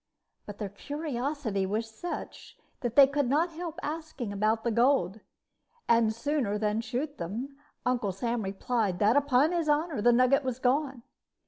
But 0.47 0.57
their 0.57 0.67
curiosity 0.69 1.67
was 1.67 1.87
such 1.87 2.57
that 2.79 2.95
they 2.95 3.05
could 3.05 3.29
not 3.29 3.51
help 3.51 3.79
asking 3.83 4.33
about 4.33 4.63
the 4.63 4.71
gold; 4.71 5.19
and, 5.87 6.11
sooner 6.11 6.57
than 6.57 6.81
shoot 6.81 7.19
them, 7.19 7.55
Uncle 7.85 8.11
Sam 8.11 8.41
replied 8.41 8.97
that, 8.97 9.15
upon 9.15 9.51
his 9.51 9.69
honor, 9.69 10.01
the 10.01 10.11
nugget 10.11 10.43
was 10.43 10.57
gone. 10.57 11.03